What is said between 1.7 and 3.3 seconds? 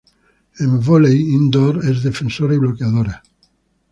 es defensora y bloqueadora.